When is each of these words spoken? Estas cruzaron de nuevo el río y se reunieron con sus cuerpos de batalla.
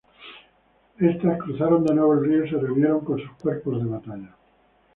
Estas 0.97 1.37
cruzaron 1.43 1.85
de 1.85 1.93
nuevo 1.93 2.15
el 2.15 2.25
río 2.25 2.43
y 2.45 2.49
se 2.49 2.57
reunieron 2.57 3.05
con 3.05 3.19
sus 3.19 3.33
cuerpos 3.33 3.83
de 3.83 3.87
batalla. 3.87 4.35